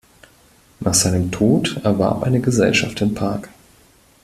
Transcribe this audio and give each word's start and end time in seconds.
Nach 0.79 0.95
seinem 0.95 1.29
Tod 1.29 1.79
erwarb 1.83 2.23
eine 2.23 2.41
Gesellschaft 2.41 3.01
den 3.01 3.13
Park. 3.13 3.49